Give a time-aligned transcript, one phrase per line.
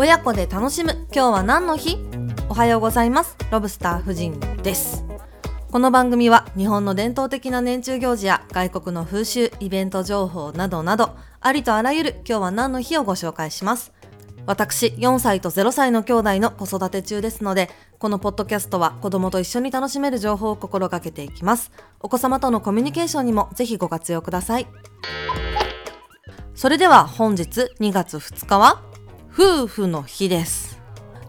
[0.00, 1.06] 親子で楽しむ。
[1.12, 1.98] 今日は何の日？
[2.48, 3.36] おはようございます。
[3.50, 5.04] ロブスター夫人です。
[5.70, 13.92] この番組は日本の伝統的な年中行事や外国の風習イベント情報などなどありとあらゆる今日は何の日をご紹介します。
[14.46, 21.72] 私4歳と0歳の兄弟の子育て中ですのでこのポッドキャストは子供と一緒に楽しめる情報を心がけていきます。
[22.00, 24.66] お子様とのコミュニケーションにもぜひご活用ください。
[26.54, 28.82] それでは本日2月2日は
[29.42, 30.78] 夫婦の日です。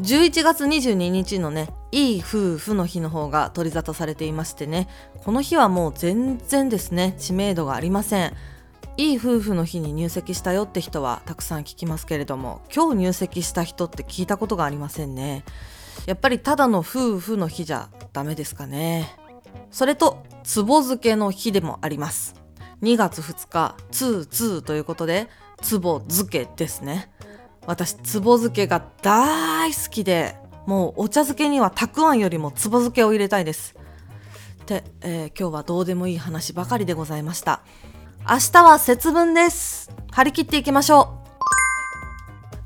[0.00, 4.86] 11月22日のねいい夫婦の日の方が取り沙汰されていましてね
[5.24, 8.32] この日はもう全然ですね知名度がありません。
[8.96, 15.44] いい夫婦の日に入籍したよって人はたくさん聞きますけれども今日入籍した人って聞いたことがありませんね。
[16.06, 19.16] やっぱりただの夫婦の日じゃダメですかね。
[19.72, 22.36] それとつぼ漬けの日でもあります。
[22.82, 25.28] 2月2日ツーツーということで
[25.60, 27.10] つぼ漬けですね。
[27.66, 30.36] 私つぼ漬けが大好きで
[30.66, 33.74] もうお茶漬けにはたくあんよりもつぼ漬けを入れたいです。
[34.66, 37.62] で、えー、今日はどうでもいい話ばかりでございました。
[38.28, 39.90] 明日は節分です。
[40.10, 41.26] 張り切っていきましょう。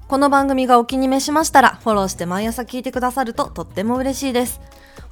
[0.08, 4.60] この番組がお気に召しましたらフォローして毎朝聞いてくださるととっても嬉しいです。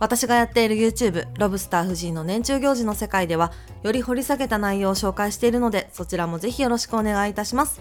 [0.01, 3.53] 私がやっている YouTube ロブスター夫人の年中行事の世界では
[3.83, 7.81] より掘り下げた内容を紹介しているのでそちらもぜひよろしくお願いいたします。